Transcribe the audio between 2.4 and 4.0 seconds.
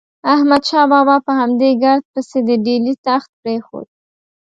د ډیلي تخت پرېښود.